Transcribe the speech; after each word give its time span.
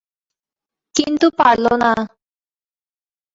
কিন্তু 0.95 1.27
পারল 1.39 1.65
না। 1.83 1.91